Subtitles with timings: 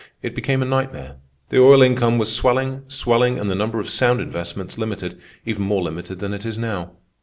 [0.23, 1.17] It became a nightmare.
[1.49, 5.83] The oil income was swelling, swelling, and the number of sound investments limited, even more
[5.83, 6.93] limited than it is now.